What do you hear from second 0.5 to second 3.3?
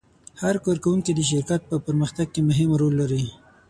کارکوونکی د شرکت په پرمختګ کې مهم رول لري.